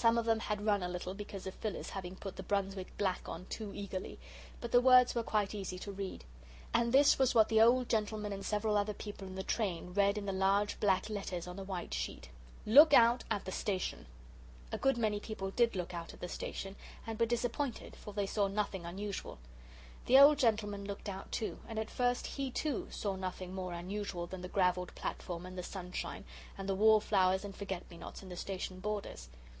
Some 0.00 0.16
of 0.16 0.26
them 0.26 0.38
had 0.38 0.64
run 0.64 0.84
a 0.84 0.88
little, 0.88 1.12
because 1.12 1.44
of 1.48 1.54
Phyllis 1.54 1.90
having 1.90 2.14
put 2.14 2.36
the 2.36 2.44
Brunswick 2.44 2.96
black 2.98 3.28
on 3.28 3.46
too 3.46 3.74
eagerly, 3.74 4.20
but 4.60 4.70
the 4.70 4.80
words 4.80 5.12
were 5.12 5.24
quite 5.24 5.56
easy 5.56 5.76
to 5.80 5.90
read. 5.90 6.24
And 6.72 6.92
this 6.92 7.18
what 7.18 7.48
the 7.48 7.60
old 7.60 7.88
gentleman 7.88 8.32
and 8.32 8.46
several 8.46 8.76
other 8.76 8.94
people 8.94 9.26
in 9.26 9.34
the 9.34 9.42
train 9.42 9.92
read 9.94 10.16
in 10.16 10.24
the 10.26 10.32
large 10.32 10.78
black 10.78 11.10
letters 11.10 11.48
on 11.48 11.56
the 11.56 11.64
white 11.64 11.92
sheet: 11.94 12.28
LOOK 12.64 12.94
OUT 12.94 13.24
AT 13.28 13.44
THE 13.44 13.50
STATION. 13.50 14.06
A 14.70 14.78
good 14.78 14.96
many 14.98 15.18
people 15.18 15.50
did 15.50 15.74
look 15.74 15.92
out 15.92 16.14
at 16.14 16.20
the 16.20 16.28
station 16.28 16.76
and 17.04 17.18
were 17.18 17.26
disappointed, 17.26 17.96
for 17.96 18.14
they 18.14 18.24
saw 18.24 18.46
nothing 18.46 18.86
unusual. 18.86 19.40
The 20.06 20.20
old 20.20 20.38
gentleman 20.38 20.84
looked 20.84 21.08
out, 21.08 21.32
too, 21.32 21.58
and 21.66 21.76
at 21.76 21.90
first 21.90 22.28
he 22.28 22.52
too 22.52 22.86
saw 22.92 23.16
nothing 23.16 23.52
more 23.52 23.72
unusual 23.72 24.28
than 24.28 24.42
the 24.42 24.48
gravelled 24.48 24.94
platform 24.94 25.44
and 25.44 25.58
the 25.58 25.64
sunshine 25.64 26.24
and 26.56 26.68
the 26.68 26.76
wallflowers 26.76 27.44
and 27.44 27.52
forget 27.56 27.90
me 27.90 27.96
nots 27.96 28.22
in 28.22 28.28
the 28.28 28.36
station 28.36 28.78
borders. 28.78 29.28